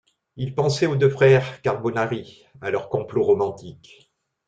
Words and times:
Il 0.35 0.55
pensait 0.55 0.87
aux 0.87 0.95
deux 0.95 1.11
frères 1.11 1.61
carbonari, 1.61 2.47
à 2.59 2.71
leurs 2.71 2.89
complots 2.89 3.23
romantiques. 3.23 4.11